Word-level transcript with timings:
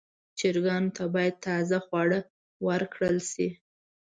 چرګانو 0.39 0.89
ته 0.95 1.03
باید 1.13 1.35
تازه 1.47 1.77
خواړه 1.85 2.19
ورکړل 2.67 3.17
شي. 3.31 3.47